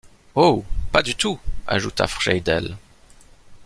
[0.33, 0.65] Oh!
[0.91, 1.39] pas du tout!
[1.67, 2.75] ajouta Friedel.